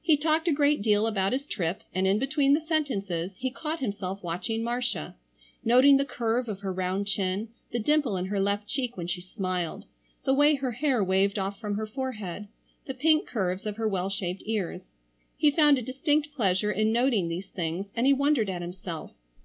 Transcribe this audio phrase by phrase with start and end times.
[0.00, 3.80] He talked a great deal about his trip, and in between the sentences, he caught
[3.80, 5.16] himself watching Marcia,
[5.64, 9.20] noting the curve of her round chin, the dimple in her left cheek when she
[9.20, 9.84] smiled,
[10.24, 12.46] the way her hair waved off from her forehead,
[12.86, 14.82] the pink curves of her well shaped ears.
[15.36, 19.14] He found a distinct pleasure in noting these things and he wondered at himself.